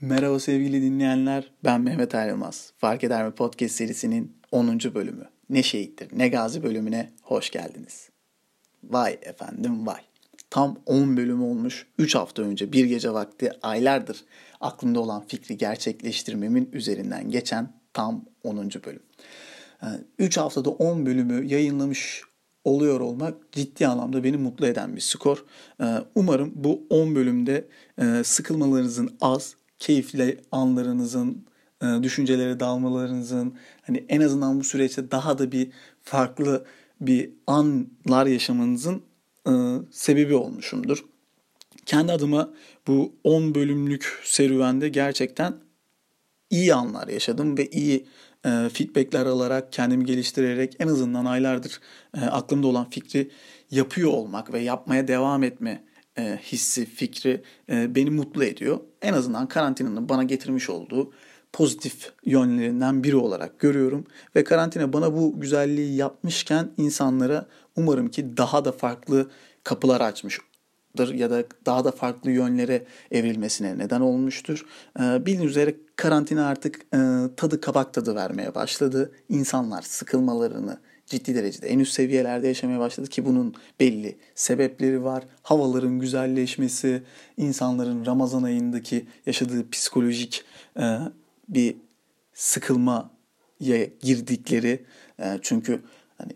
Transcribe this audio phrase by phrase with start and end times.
[0.00, 2.72] Merhaba sevgili dinleyenler, ben Mehmet Ayrılmaz.
[2.76, 4.80] Fark Eder mi Podcast serisinin 10.
[4.94, 5.24] bölümü.
[5.50, 8.10] Ne şehittir, ne gazi bölümüne hoş geldiniz.
[8.84, 10.00] Vay efendim vay.
[10.50, 11.86] Tam 10 bölüm olmuş.
[11.98, 14.24] 3 hafta önce bir gece vakti aylardır
[14.60, 18.70] aklımda olan fikri gerçekleştirmemin üzerinden geçen tam 10.
[18.86, 19.02] bölüm.
[20.18, 22.22] 3 ee, haftada 10 bölümü yayınlamış
[22.64, 25.44] oluyor olmak ciddi anlamda beni mutlu eden bir skor.
[25.80, 27.68] Ee, umarım bu 10 bölümde
[28.00, 31.46] e, sıkılmalarınızın az, keyifli anlarınızın,
[31.82, 35.70] e, düşüncelere dalmalarınızın hani en azından bu süreçte daha da bir
[36.02, 36.64] farklı
[37.00, 39.02] bir anlar yaşamanızın
[39.48, 39.52] e,
[39.90, 41.04] sebebi olmuşumdur.
[41.86, 42.50] Kendi adıma
[42.86, 45.54] bu 10 bölümlük serüvende gerçekten
[46.50, 48.06] iyi anlar yaşadım ve iyi
[48.44, 51.80] e, feedbackler alarak kendimi geliştirerek en azından aylardır
[52.16, 53.30] e, aklımda olan fikri
[53.70, 55.84] yapıyor olmak ve yapmaya devam etme
[56.18, 58.80] e, hissi, fikri e, beni mutlu ediyor.
[59.02, 61.12] En azından karantinanın bana getirmiş olduğu
[61.52, 64.06] pozitif yönlerinden biri olarak görüyorum.
[64.36, 67.46] Ve karantina bana bu güzelliği yapmışken insanlara
[67.76, 69.30] umarım ki daha da farklı
[69.64, 74.66] kapılar açmıştır ya da daha da farklı yönlere evrilmesine neden olmuştur.
[75.00, 76.98] Ee, bildiğiniz üzere karantina artık e,
[77.36, 79.12] tadı kabak tadı vermeye başladı.
[79.28, 85.24] İnsanlar sıkılmalarını, ciddi derecede en üst seviyelerde yaşamaya başladı ki bunun belli sebepleri var.
[85.42, 87.02] Havaların güzelleşmesi,
[87.36, 90.44] insanların Ramazan ayındaki yaşadığı psikolojik
[90.80, 90.98] e,
[91.48, 91.76] bir
[92.34, 94.84] sıkılmaya girdikleri
[95.20, 95.82] e, çünkü
[96.18, 96.32] hani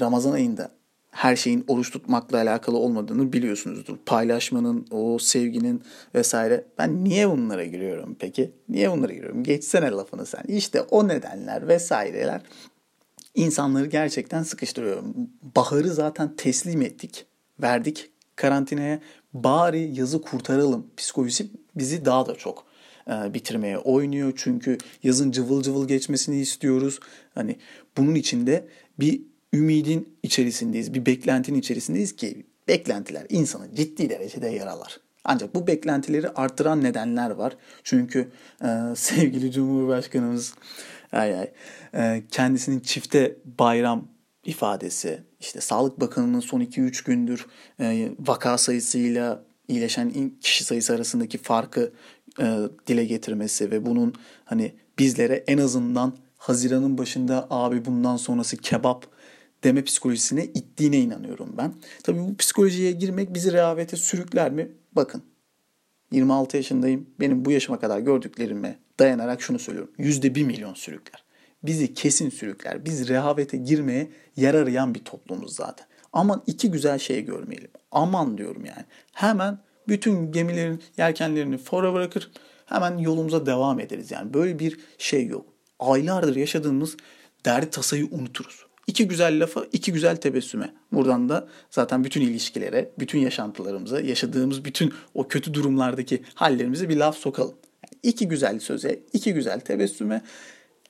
[0.00, 0.70] Ramazan ayında
[1.10, 3.96] her şeyin oruç tutmakla alakalı olmadığını biliyorsunuzdur.
[4.06, 5.82] Paylaşmanın, o sevginin
[6.14, 6.64] vesaire.
[6.78, 8.50] Ben niye bunlara giriyorum peki?
[8.68, 9.44] Niye bunlara giriyorum?
[9.44, 10.42] Geçsene lafını sen.
[10.48, 12.40] İşte o nedenler vesaireler
[13.36, 15.02] insanları gerçekten sıkıştırıyor.
[15.56, 17.26] Baharı zaten teslim ettik,
[17.62, 19.00] verdik karantinaya.
[19.32, 20.86] Bari yazı kurtaralım.
[20.96, 22.64] Psikolojisi bizi daha da çok
[23.10, 24.32] e, bitirmeye oynuyor.
[24.36, 27.00] Çünkü yazın cıvıl cıvıl geçmesini istiyoruz.
[27.34, 27.56] Hani
[27.96, 28.68] bunun içinde
[29.00, 35.00] bir ümidin içerisindeyiz, bir beklentinin içerisindeyiz ki beklentiler insanı ciddi derecede yaralar.
[35.24, 37.56] Ancak bu beklentileri artıran nedenler var.
[37.84, 38.28] Çünkü
[38.64, 40.54] e, sevgili Cumhurbaşkanımız
[41.12, 41.52] ay ay,
[41.94, 44.08] e, kendisinin çifte bayram
[44.44, 47.46] ifadesi, işte Sağlık Bakanı'nın son 2-3 gündür
[47.80, 51.92] e, vaka sayısıyla iyileşen kişi sayısı arasındaki farkı
[52.40, 54.14] e, dile getirmesi ve bunun
[54.44, 59.06] hani bizlere en azından Haziran'ın başında abi bundan sonrası kebap
[59.64, 61.74] deme psikolojisine ittiğine inanıyorum ben.
[62.02, 64.68] Tabii bu psikolojiye girmek bizi rehavete sürükler mi?
[64.92, 65.22] Bakın
[66.12, 67.06] 26 yaşındayım.
[67.20, 69.92] Benim bu yaşıma kadar gördüklerime dayanarak şunu söylüyorum.
[69.98, 71.24] Yüzde bir milyon sürükler.
[71.62, 72.84] Bizi kesin sürükler.
[72.84, 75.86] Biz rehavete girmeye yer arayan bir toplumuz zaten.
[76.12, 77.70] Aman iki güzel şey görmeyelim.
[77.92, 78.84] Aman diyorum yani.
[79.12, 79.58] Hemen
[79.88, 82.30] bütün gemilerin yelkenlerini fora bırakır.
[82.66, 84.10] Hemen yolumuza devam ederiz.
[84.10, 85.46] Yani böyle bir şey yok.
[85.78, 86.96] Aylardır yaşadığımız
[87.44, 88.66] derdi tasayı unuturuz.
[88.86, 90.74] İki güzel lafa, iki güzel tebessüme.
[90.92, 97.16] Buradan da zaten bütün ilişkilere, bütün yaşantılarımıza, yaşadığımız bütün o kötü durumlardaki hallerimize bir laf
[97.16, 97.54] sokalım.
[98.02, 100.22] İki güzel söze, iki güzel tebessüme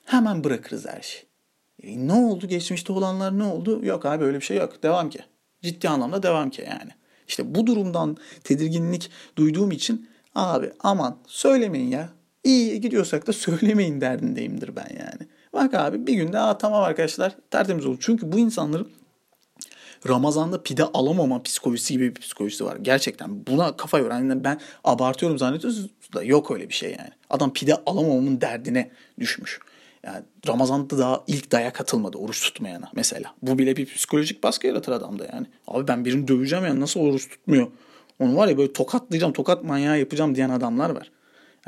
[0.05, 1.27] hemen bırakırız her şeyi.
[1.83, 2.47] E ne oldu?
[2.47, 3.85] Geçmişte olanlar ne oldu?
[3.85, 4.83] Yok abi öyle bir şey yok.
[4.83, 5.19] Devam ki.
[5.61, 6.91] Ciddi anlamda devam ki yani.
[7.27, 12.09] İşte bu durumdan tedirginlik duyduğum için abi aman söylemeyin ya.
[12.43, 15.29] İyi gidiyorsak da söylemeyin derdindeyimdir ben yani.
[15.53, 17.97] Bak abi bir günde Aa, tamam arkadaşlar tertemiz olur.
[17.99, 18.87] Çünkü bu insanların
[20.07, 22.75] Ramazan'da pide alamama psikolojisi gibi bir psikolojisi var.
[22.75, 27.09] Gerçekten buna kafa yoran yani ben abartıyorum zannediyorsunuz da yok öyle bir şey yani.
[27.29, 29.59] Adam pide alamamamın derdine düşmüş.
[30.03, 33.33] Yani Ramazan'da daha ilk dayak atılmadı oruç tutmayana mesela.
[33.41, 35.47] Bu bile bir psikolojik baskı yaratır adamda yani.
[35.67, 37.67] Abi ben birini döveceğim yani nasıl oruç tutmuyor?
[38.19, 41.11] Onu var ya böyle tokatlayacağım, tokat manyağı yapacağım diyen adamlar var.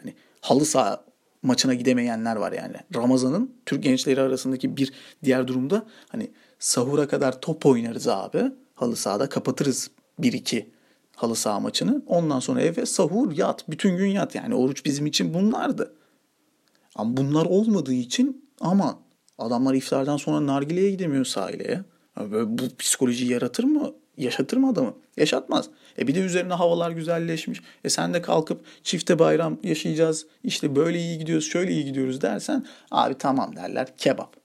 [0.02, 1.04] Hani halı saha
[1.44, 2.76] maçına gidemeyenler var yani.
[2.96, 8.44] Ramazan'ın Türk gençleri arasındaki bir diğer durumda hani sahura kadar top oynarız abi.
[8.76, 10.66] Halı sahada kapatırız 1-2
[11.16, 12.02] halı saha maçını.
[12.08, 13.70] Ondan sonra eve sahur yat.
[13.70, 14.56] Bütün gün yat yani.
[14.56, 15.94] Oruç bizim için bunlardı.
[16.96, 18.98] Ama bunlar olmadığı için aman
[19.38, 21.84] adamlar iftardan sonra nargileye gidemiyor sahile.
[22.20, 23.94] Böyle bu psikoloji yaratır mı?
[24.18, 24.94] Yaşatır mı adamı?
[25.18, 25.70] Yaşatmaz.
[26.00, 27.62] E bir de üzerine havalar güzelleşmiş.
[27.84, 30.26] E sen de kalkıp çifte bayram yaşayacağız.
[30.44, 33.98] İşte böyle iyi gidiyoruz, şöyle iyi gidiyoruz dersen abi tamam derler.
[33.98, 34.36] Kebap.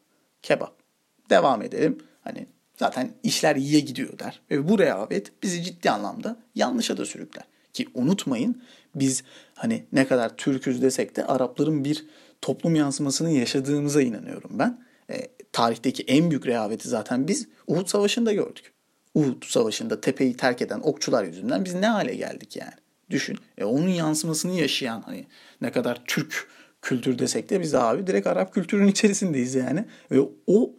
[0.43, 0.83] Kebap.
[1.31, 1.99] Devam edelim.
[2.21, 4.41] Hani zaten işler iyiye gidiyor der.
[4.50, 7.44] Ve bu rehavet bizi ciddi anlamda yanlışa da sürükler.
[7.73, 8.62] Ki unutmayın
[8.94, 9.23] biz
[9.55, 12.06] hani ne kadar Türküz desek de Arapların bir
[12.43, 14.85] toplum yansımasını yaşadığımıza inanıyorum ben.
[15.11, 18.73] E, tarihteki en büyük rehaveti zaten biz Uhud Savaşı'nda gördük.
[19.15, 22.73] Uhud Savaşı'nda tepeyi terk eden okçular yüzünden biz ne hale geldik yani?
[23.11, 23.38] Düşün.
[23.59, 25.26] E onun yansımasını yaşayan hani
[25.61, 26.49] ne kadar Türk
[26.82, 29.85] kültür desek de biz abi direkt Arap kültürünün içerisindeyiz yani.
[30.11, 30.71] Ve o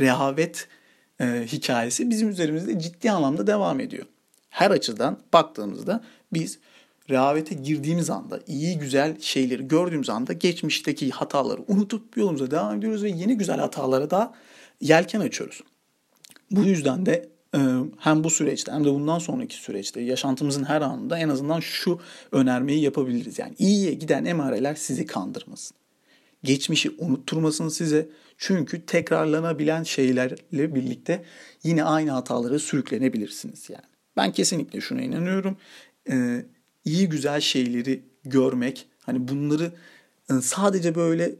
[0.00, 0.68] rehavet
[1.20, 4.06] e, hikayesi bizim üzerimizde ciddi anlamda devam ediyor.
[4.50, 6.58] Her açıdan baktığımızda biz
[7.10, 13.10] rehavete girdiğimiz anda, iyi güzel şeyleri gördüğümüz anda geçmişteki hataları unutup yolumuza devam ediyoruz ve
[13.10, 14.34] yeni güzel hatalara da
[14.80, 15.60] yelken açıyoruz.
[16.50, 17.58] Bu yüzden de e,
[17.98, 22.00] hem bu süreçte hem de bundan sonraki süreçte yaşantımızın her anında en azından şu
[22.32, 23.38] önermeyi yapabiliriz.
[23.38, 25.76] Yani iyiye giden emareler sizi kandırmasın.
[26.44, 28.08] Geçmişi unutturmasın size.
[28.38, 31.24] Çünkü tekrarlanabilen şeylerle birlikte
[31.62, 33.84] yine aynı hatalara sürüklenebilirsiniz yani.
[34.16, 35.56] Ben kesinlikle şuna inanıyorum.
[36.10, 36.44] Ee,
[36.84, 39.72] iyi güzel şeyleri görmek, hani bunları
[40.30, 41.34] e, sadece böyle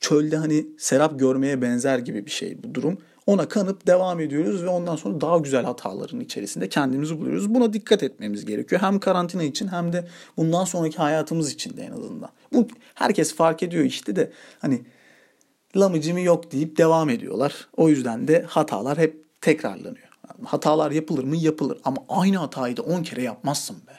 [0.00, 2.98] çölde hani serap görmeye benzer gibi bir şey bu durum.
[3.26, 7.54] Ona kanıp devam ediyoruz ve ondan sonra daha güzel hataların içerisinde kendimizi buluyoruz.
[7.54, 8.80] Buna dikkat etmemiz gerekiyor.
[8.80, 12.30] Hem karantina için hem de bundan sonraki hayatımız için de en azından.
[12.52, 14.80] Bu herkes fark ediyor işte de hani
[15.76, 17.68] lamıcımı yok deyip devam ediyorlar.
[17.76, 20.08] O yüzden de hatalar hep tekrarlanıyor.
[20.44, 21.36] Hatalar yapılır mı?
[21.36, 21.78] Yapılır.
[21.84, 23.92] Ama aynı hatayı da 10 kere yapmazsın be.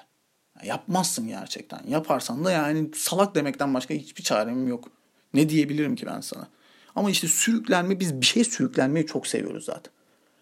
[0.65, 1.81] Yapmazsın gerçekten.
[1.87, 4.87] Yaparsan da yani salak demekten başka hiçbir çarem yok.
[5.33, 6.47] Ne diyebilirim ki ben sana?
[6.95, 9.93] Ama işte sürüklenme biz bir şey sürüklenmeyi çok seviyoruz zaten.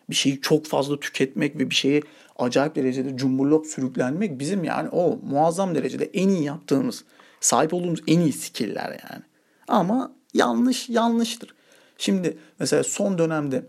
[0.10, 2.04] Bir şeyi çok fazla tüketmek ve bir şeyi
[2.40, 7.04] acayip derecede cumburlop sürüklenmek bizim yani o muazzam derecede en iyi yaptığımız,
[7.40, 9.24] sahip olduğumuz en iyi skill'ler yani.
[9.68, 11.56] Ama yanlış yanlıştır.
[11.98, 13.66] Şimdi mesela son dönemde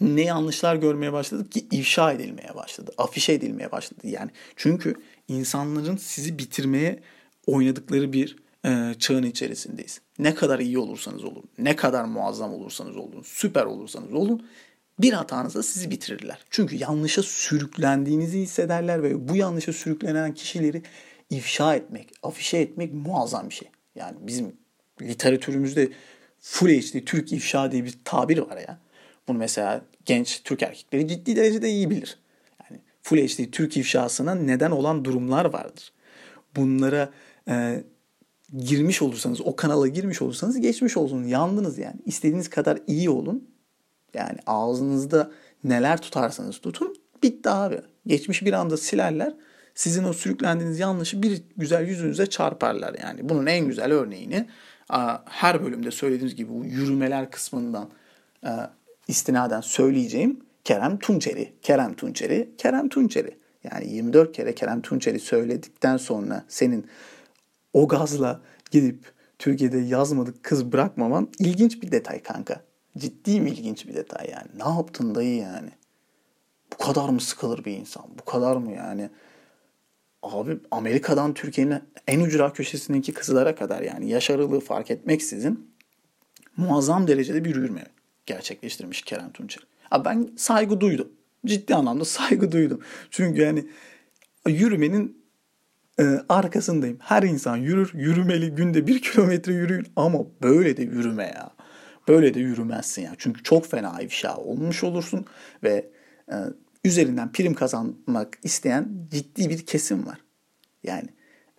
[0.00, 2.92] ne yanlışlar görmeye başladık ki ifşa edilmeye başladı.
[2.98, 4.30] Afişe edilmeye başladı yani.
[4.56, 4.94] Çünkü
[5.28, 7.00] insanların sizi bitirmeye
[7.46, 8.36] oynadıkları bir
[8.66, 10.00] e, çağın içerisindeyiz.
[10.18, 14.46] Ne kadar iyi olursanız olun, ne kadar muazzam olursanız olun, süper olursanız olun
[15.00, 16.38] bir hatanızda sizi bitirirler.
[16.50, 20.82] Çünkü yanlışa sürüklendiğinizi hissederler ve bu yanlışa sürüklenen kişileri
[21.30, 23.68] ifşa etmek, afişe etmek muazzam bir şey.
[23.94, 24.56] Yani bizim
[25.02, 25.88] literatürümüzde
[26.40, 28.78] Full HD Türk ifşa diye bir tabir var ya.
[29.28, 32.18] Bunu mesela genç Türk erkekleri ciddi derecede iyi bilir.
[32.62, 35.92] Yani Full HD Türk ifşasına neden olan durumlar vardır.
[36.56, 37.10] Bunlara
[37.48, 37.84] e,
[38.56, 41.24] girmiş olursanız, o kanala girmiş olursanız geçmiş olsun.
[41.24, 42.00] Yandınız yani.
[42.06, 43.50] İstediğiniz kadar iyi olun.
[44.14, 45.30] Yani ağzınızda
[45.64, 46.96] neler tutarsanız tutun.
[47.22, 47.80] Bitti abi.
[48.06, 49.34] Geçmiş bir anda silerler.
[49.74, 53.28] Sizin o sürüklendiğiniz yanlışı bir güzel yüzünüze çarparlar yani.
[53.28, 54.46] Bunun en güzel örneğini
[55.24, 57.88] her bölümde söylediğimiz gibi bu yürümeler kısmından
[58.44, 58.50] e,
[59.08, 61.52] istinaden söyleyeceğim Kerem Tunçeri.
[61.62, 63.38] Kerem Tunçeri, Kerem Tunçeri.
[63.64, 66.86] Yani 24 kere Kerem Tunçeri söyledikten sonra senin
[67.72, 68.40] o gazla
[68.70, 72.60] gidip Türkiye'de yazmadık kız bırakmaman ilginç bir detay kanka.
[72.98, 74.48] Ciddi mi ilginç bir detay yani.
[74.56, 75.70] Ne yaptın dayı yani?
[76.72, 78.04] Bu kadar mı sıkılır bir insan?
[78.18, 79.10] Bu kadar mı yani?
[80.32, 85.70] Abi Amerika'dan Türkiye'nin en ücra köşesindeki kızlara kadar yani yaş aralığı fark etmeksizin
[86.56, 87.84] muazzam derecede bir yürüme
[88.26, 89.66] gerçekleştirmiş Kerem Tunçer.
[89.90, 91.08] Abi ben saygı duydum.
[91.46, 92.80] Ciddi anlamda saygı duydum.
[93.10, 93.64] Çünkü yani
[94.46, 95.24] yürümenin
[96.00, 96.98] e, arkasındayım.
[97.00, 101.50] Her insan yürür, yürümeli, günde bir kilometre yürüyün ama böyle de yürüme ya.
[102.08, 103.14] Böyle de yürümezsin ya.
[103.18, 105.24] Çünkü çok fena ifşa olmuş olursun
[105.62, 105.90] ve
[106.32, 106.36] e,
[106.84, 110.18] üzerinden prim kazanmak isteyen ciddi bir kesim var.
[110.82, 111.08] Yani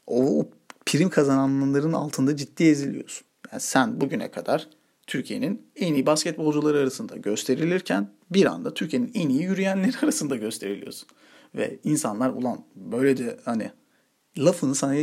[0.07, 0.49] o, o
[0.85, 3.27] prim kazananların altında ciddi eziliyorsun.
[3.51, 4.67] Yani sen bugüne kadar
[5.07, 11.07] Türkiye'nin en iyi basketbolcuları arasında gösterilirken bir anda Türkiye'nin en iyi yürüyenleri arasında gösteriliyorsun.
[11.55, 13.71] Ve insanlar ulan böyle de hani
[14.37, 14.95] lafını sana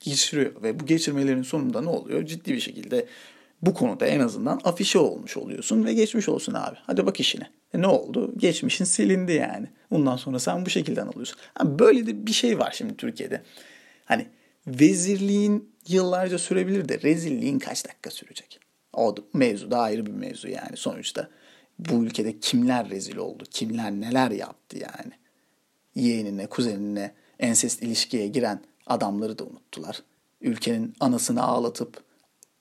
[0.00, 2.26] geçiriyor ve bu geçirmelerin sonunda ne oluyor?
[2.26, 3.06] Ciddi bir şekilde
[3.66, 6.76] bu konuda en azından afişe olmuş oluyorsun ve geçmiş olsun abi.
[6.86, 7.50] Hadi bak işine.
[7.74, 8.32] E ne oldu?
[8.36, 9.66] Geçmişin silindi yani.
[9.90, 11.38] Bundan sonra sen bu şekilde anılıyorsun.
[11.60, 13.42] Yani böyle de bir şey var şimdi Türkiye'de.
[14.04, 14.26] Hani
[14.66, 18.60] vezirliğin yıllarca sürebilir de rezilliğin kaç dakika sürecek?
[18.92, 21.28] O mevzu da ayrı bir mevzu yani sonuçta.
[21.78, 23.44] Bu ülkede kimler rezil oldu?
[23.50, 25.12] Kimler neler yaptı yani?
[25.94, 30.02] Yeğenine, kuzenine ensest ilişkiye giren adamları da unuttular.
[30.40, 32.04] Ülkenin anasını ağlatıp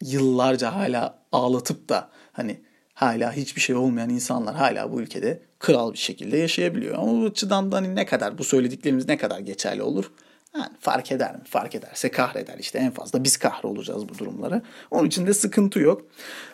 [0.03, 2.59] yıllarca hala ağlatıp da hani
[2.93, 6.97] hala hiçbir şey olmayan insanlar hala bu ülkede kral bir şekilde yaşayabiliyor.
[6.97, 10.11] Ama bu açıdan da hani ne kadar bu söylediklerimiz ne kadar geçerli olur?
[10.55, 11.41] Yani fark eder mi?
[11.45, 14.61] Fark ederse kahreder işte en fazla biz kahrolacağız bu durumlara.
[14.91, 16.01] Onun için de sıkıntı yok.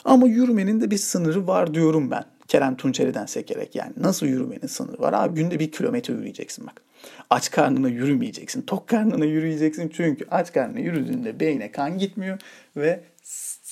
[0.05, 2.23] Ama yürümenin de bir sınırı var diyorum ben.
[2.47, 5.13] Kerem Tunçeri'den sekerek yani nasıl yürümenin sınırı var?
[5.13, 6.81] Abi günde bir kilometre yürüyeceksin bak.
[7.29, 8.61] Aç karnına yürümeyeceksin.
[8.61, 9.89] Tok karnına yürüyeceksin.
[9.93, 12.39] Çünkü aç karnına yürüdüğünde beyne kan gitmiyor
[12.77, 13.03] ve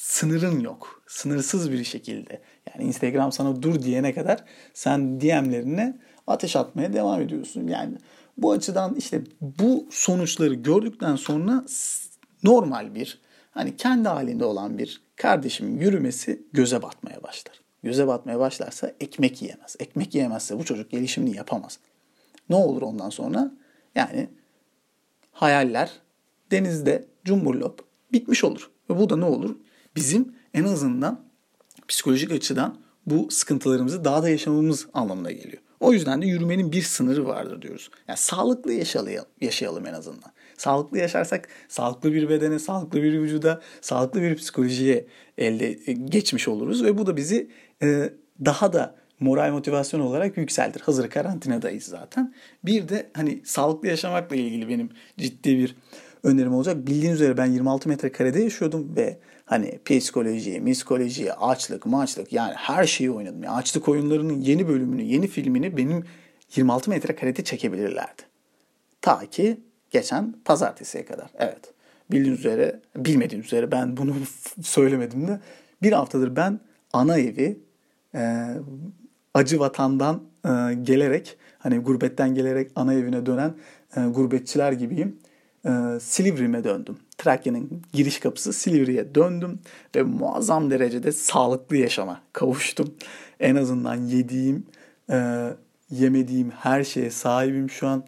[0.07, 1.01] sınırın yok.
[1.07, 2.41] Sınırsız bir şekilde.
[2.69, 7.67] Yani Instagram sana dur diyene kadar sen DM'lerine ateş atmaya devam ediyorsun.
[7.67, 7.97] Yani
[8.37, 11.65] Bu açıdan işte bu sonuçları gördükten sonra
[12.43, 13.21] normal bir
[13.51, 17.61] hani kendi halinde olan bir kardeşimin yürümesi göze batmaya başlar.
[17.83, 19.75] Göze batmaya başlarsa ekmek yiyemez.
[19.79, 21.79] Ekmek yiyemezse bu çocuk gelişimini yapamaz.
[22.49, 23.51] Ne olur ondan sonra?
[23.95, 24.29] Yani
[25.31, 25.91] hayaller
[26.51, 27.79] denizde cumburlop
[28.11, 28.71] bitmiş olur.
[28.89, 29.55] Ve bu da ne olur?
[29.97, 31.25] Bizim en azından
[31.87, 35.61] psikolojik açıdan bu sıkıntılarımızı daha da yaşamamız anlamına geliyor.
[35.79, 37.89] O yüzden de yürümenin bir sınırı vardır diyoruz.
[38.07, 40.31] Yani sağlıklı yaşayalım, yaşayalım en azından.
[40.57, 46.83] Sağlıklı yaşarsak sağlıklı bir bedene, sağlıklı bir vücuda, sağlıklı bir psikolojiye elde e, geçmiş oluruz
[46.83, 47.49] ve bu da bizi
[47.83, 48.13] e,
[48.45, 50.81] daha da moral motivasyon olarak yükseltir.
[50.81, 52.33] Hazır karantinadayız zaten.
[52.65, 55.75] Bir de hani sağlıklı yaşamakla ilgili benim ciddi bir
[56.23, 56.87] önerim olacak.
[56.87, 63.11] Bildiğiniz üzere ben 26 metrekarede yaşıyordum ve hani psikoloji, miskoloji, açlık, maçlık yani her şeyi
[63.11, 63.43] oynadım.
[63.43, 66.03] Yani açlık oyunlarının yeni bölümünü, yeni filmini benim
[66.55, 68.21] 26 metrekarede çekebilirlerdi.
[69.01, 69.57] Ta ki
[69.91, 71.29] geçen pazartesiye kadar.
[71.37, 71.73] Evet.
[72.11, 74.15] Bildiğiniz üzere, bilmediğiniz üzere ben bunu
[74.61, 75.39] söylemedim de
[75.81, 76.59] bir haftadır ben
[76.93, 77.59] ana evi
[78.15, 78.47] e,
[79.33, 83.53] acı vatandan e, gelerek hani gurbetten gelerek ana evine dönen
[83.97, 85.19] e, gurbetçiler gibiyim.
[85.65, 85.69] E,
[86.01, 86.97] Silivri'me döndüm.
[87.17, 89.59] Trakya'nın giriş kapısı Silivri'ye döndüm
[89.95, 92.95] ve muazzam derecede sağlıklı yaşama kavuştum.
[93.39, 94.65] En azından yediğim,
[95.09, 95.49] e,
[95.89, 98.05] yemediğim her şeye sahibim şu an.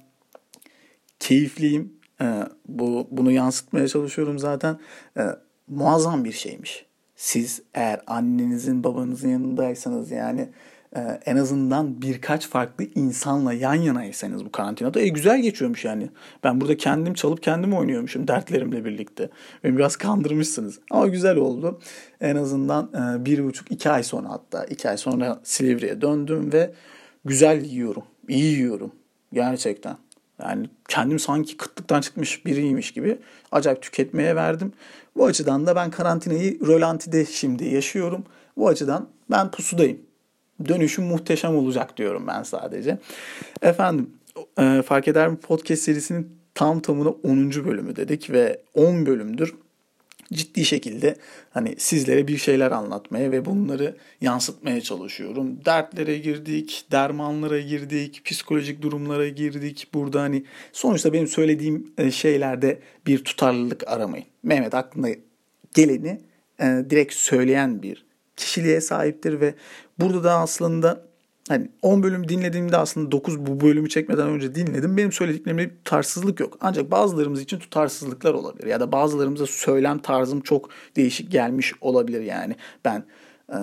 [1.19, 1.93] Keyifliyim.
[2.21, 4.79] E, bu bunu yansıtmaya çalışıyorum zaten.
[5.17, 5.23] E,
[5.67, 6.85] muazzam bir şeymiş.
[7.15, 10.49] Siz eğer annenizin babanızın yanındaysanız yani
[10.95, 16.09] e, en azından birkaç farklı insanla yan yanaysanız bu karantinada e, güzel geçiyormuş yani.
[16.43, 19.29] Ben burada kendim çalıp kendim oynuyormuşum dertlerimle birlikte.
[19.63, 21.79] Beni biraz kandırmışsınız ama güzel oldu.
[22.21, 26.71] En azından e, bir buçuk iki ay sonra hatta iki ay sonra Silivri'ye döndüm ve
[27.25, 28.03] güzel yiyorum.
[28.27, 28.91] iyi yiyorum
[29.33, 29.97] gerçekten.
[30.43, 33.17] Yani kendim sanki kıtlıktan çıkmış biriymiş gibi
[33.51, 34.73] acayip tüketmeye verdim.
[35.15, 38.23] Bu açıdan da ben karantinayı rölantide şimdi yaşıyorum.
[38.57, 40.08] Bu açıdan ben pusudayım.
[40.67, 42.97] Dönüşüm muhteşem olacak diyorum ben sadece.
[43.61, 44.09] Efendim
[44.59, 47.51] e, fark eder mi podcast serisinin tam tamına 10.
[47.51, 49.53] bölümü dedik ve 10 bölümdür
[50.33, 51.15] ciddi şekilde
[51.49, 55.65] hani sizlere bir şeyler anlatmaya ve bunları yansıtmaya çalışıyorum.
[55.65, 59.87] Dertlere girdik, dermanlara girdik, psikolojik durumlara girdik.
[59.93, 64.25] Burada hani sonuçta benim söylediğim e, şeylerde bir tutarlılık aramayın.
[64.43, 65.09] Mehmet aklına
[65.75, 66.21] geleni
[66.59, 68.08] e, direkt söyleyen bir
[68.39, 69.55] kişiliğe sahiptir ve
[69.99, 71.01] burada da aslında
[71.49, 74.97] hani 10 bölüm dinlediğimde aslında 9 bu bölümü çekmeden önce dinledim.
[74.97, 76.57] Benim söylediklerimde bir tutarsızlık yok.
[76.61, 78.67] Ancak bazılarımız için tutarsızlıklar olabilir.
[78.67, 82.55] Ya da bazılarımıza söylem tarzım çok değişik gelmiş olabilir yani.
[82.85, 83.03] Ben
[83.49, 83.57] e,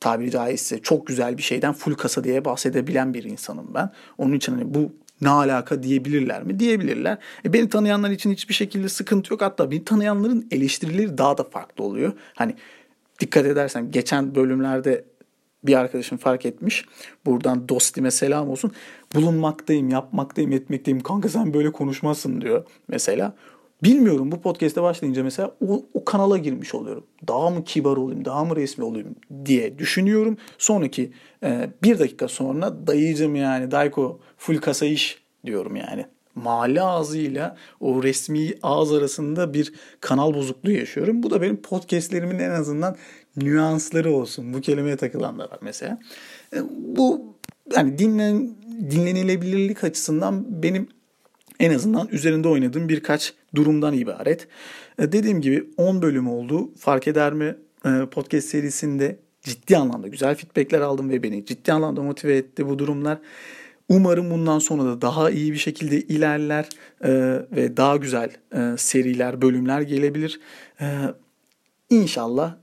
[0.00, 3.90] tabiri caizse çok güzel bir şeyden full kasa diye bahsedebilen bir insanım ben.
[4.18, 6.58] Onun için hani bu ne alaka diyebilirler mi?
[6.58, 7.18] Diyebilirler.
[7.44, 9.42] E beni tanıyanlar için hiçbir şekilde sıkıntı yok.
[9.42, 12.12] Hatta beni tanıyanların eleştirileri daha da farklı oluyor.
[12.34, 12.54] Hani
[13.18, 15.04] dikkat edersen geçen bölümlerde
[15.64, 16.84] bir arkadaşım fark etmiş.
[17.26, 18.72] Buradan dostime selam olsun.
[19.14, 21.00] Bulunmaktayım, yapmaktayım, etmekteyim.
[21.00, 23.34] Kanka sen böyle konuşmazsın diyor mesela.
[23.82, 27.04] Bilmiyorum bu podcast'e başlayınca mesela o, o kanala girmiş oluyorum.
[27.28, 30.36] Daha mı kibar olayım, daha mı resmi olayım diye düşünüyorum.
[30.58, 36.06] Sonraki e, bir dakika sonra dayıcım yani Dayko full kasa iş diyorum yani.
[36.42, 41.22] Mahalle ağzıyla o resmi ağız arasında bir kanal bozukluğu yaşıyorum.
[41.22, 42.96] Bu da benim podcastlerimin en azından
[43.36, 44.54] nüansları olsun.
[44.54, 45.98] Bu kelimeye takılan da var mesela.
[46.54, 47.34] E, bu
[47.76, 48.50] yani dinlen,
[48.90, 50.88] dinlenilebilirlik açısından benim
[51.60, 54.48] en azından üzerinde oynadığım birkaç durumdan ibaret.
[54.98, 56.70] E, dediğim gibi 10 bölüm oldu.
[56.78, 57.56] Fark eder mi?
[57.84, 62.78] E, podcast serisinde ciddi anlamda güzel feedbackler aldım ve beni ciddi anlamda motive etti bu
[62.78, 63.18] durumlar.
[63.88, 66.68] Umarım bundan sonra da daha iyi bir şekilde ilerler
[67.04, 67.10] e,
[67.52, 70.40] ve daha güzel e, seriler, bölümler gelebilir.
[70.80, 70.86] E,
[71.90, 72.56] İnşallah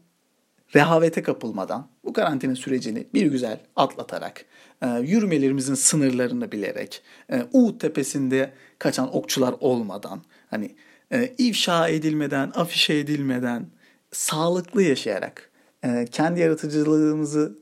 [0.75, 4.45] rehavete kapılmadan bu karantina sürecini bir güzel atlatarak,
[4.81, 7.01] e, yürümelerimizin sınırlarını bilerek,
[7.31, 10.75] e, Uğut tepesinde kaçan okçular olmadan, hani
[11.11, 13.67] e, ifşa edilmeden, afişe edilmeden,
[14.11, 15.51] sağlıklı yaşayarak,
[15.83, 17.59] e, kendi yaratıcılığımızı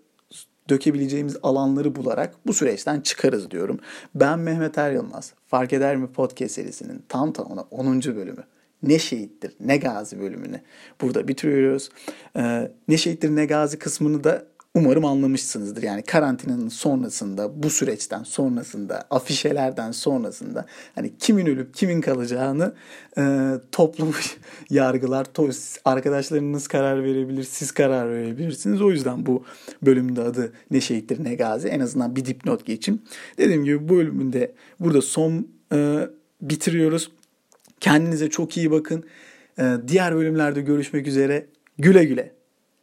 [0.69, 3.79] dökebileceğimiz alanları bularak bu süreçten çıkarız diyorum.
[4.15, 5.33] Ben Mehmet Er Yılmaz.
[5.47, 8.01] Fark Eder mi podcast serisinin tam tamına 10.
[8.03, 8.43] bölümü
[8.83, 10.61] ne şehittir ne gazi bölümünü
[11.01, 11.89] burada bitiriyoruz.
[12.37, 15.83] Ee, ne şehittir ne gazi kısmını da umarım anlamışsınızdır.
[15.83, 20.65] Yani karantinanın sonrasında, bu süreçten sonrasında, afişelerden sonrasında
[20.95, 22.73] hani kimin ölüp kimin kalacağını
[23.17, 24.15] e, toplum
[24.69, 28.81] yargılar, to- arkadaşlarınız karar verebilir, siz karar verebilirsiniz.
[28.81, 29.43] O yüzden bu
[29.81, 33.05] bölümde adı ne şehittir ne gazi en azından bir dipnot geçin.
[33.37, 36.09] Dediğim gibi bu bölümünde burada son e,
[36.41, 37.11] bitiriyoruz.
[37.79, 39.03] Kendinize çok iyi bakın.
[39.59, 41.47] E, diğer bölümlerde görüşmek üzere.
[41.77, 42.42] Güle güle.